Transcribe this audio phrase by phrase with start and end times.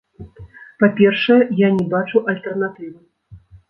[0.79, 2.95] Па-першае, я не бачу альтэрнатывы.